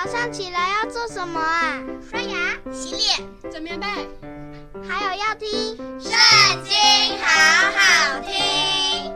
[0.00, 1.82] 早上起来要做什么啊？
[2.08, 3.86] 刷牙、洗脸、整棉被，
[4.88, 5.48] 还有要听
[6.00, 6.12] 《圣
[6.62, 6.72] 经》，
[7.20, 7.26] 好
[7.72, 9.12] 好听。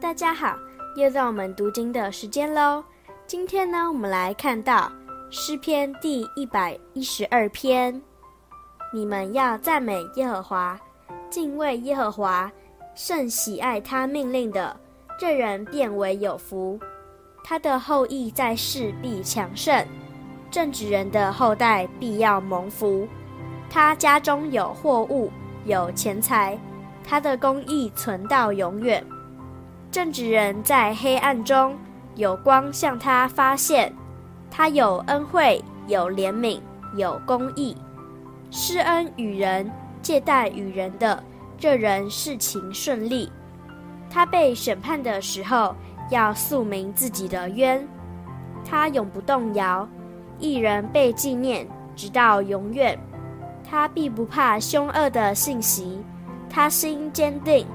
[0.00, 0.56] 大家好，
[0.96, 2.82] 又到我们读经的时间喽。
[3.26, 4.90] 今天呢，我们来看到
[5.28, 8.00] 诗篇第一百一十二篇。
[8.90, 10.80] 你们要赞美耶和华，
[11.28, 12.50] 敬畏耶和华，
[12.94, 14.74] 甚喜爱他命令的，
[15.18, 16.80] 这人便为有福。
[17.44, 19.86] 他的后裔在世必强盛，
[20.50, 23.06] 正直人的后代必要蒙福。
[23.68, 25.30] 他家中有货物，
[25.64, 26.58] 有钱财，
[27.02, 29.04] 他的公义存到永远。
[29.90, 31.76] 正直人在黑暗中
[32.14, 33.92] 有光向他发现，
[34.50, 36.60] 他有恩惠，有怜悯，
[36.96, 37.76] 有公义，
[38.50, 39.70] 施恩与人，
[40.00, 41.22] 借贷与人的，
[41.58, 43.30] 这人事情顺利。
[44.10, 45.74] 他被审判的时候，
[46.12, 47.86] 要诉明自己的冤，
[48.64, 49.88] 他永不动摇，
[50.38, 52.98] 一人被纪念，直到永远。
[53.68, 56.04] 他必不怕凶恶的信息，
[56.50, 57.66] 他心坚定，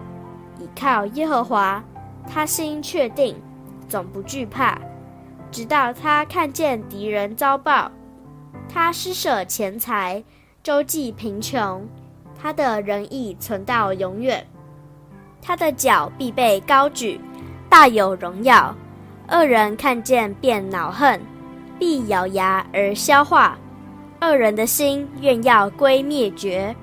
[0.59, 1.83] 倚靠耶和华，
[2.29, 3.35] 他心确定，
[3.89, 4.79] 总不惧怕，
[5.49, 7.91] 直到他看见敌人遭报。
[8.69, 10.23] 他施舍钱财，
[10.61, 11.87] 周济贫穷，
[12.39, 14.45] 他的仁义存到永远。
[15.41, 17.19] 他的脚必被高举。
[17.69, 18.75] 大有荣耀，
[19.29, 21.21] 恶人看见便恼恨，
[21.77, 23.57] 必咬牙而消化。
[24.21, 26.75] 恶人的心愿要归灭绝。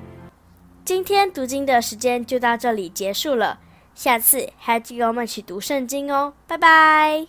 [0.84, 3.58] 今天读经的时间就到这里结束了，
[3.94, 7.26] 下次还记得我们一起读圣经哦，拜拜。